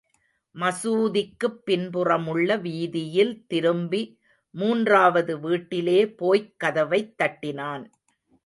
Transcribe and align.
மசூதிக்குப் 0.55 1.59
பின்புறமுள்ள 1.65 2.55
வீதியில் 2.57 3.45
திரும்பி 3.47 4.01
மூன்றாவது 4.55 5.35
வீட்டிலேபோய்க் 5.37 6.51
கதவைத் 6.57 7.17
தட்டினான். 7.17 7.85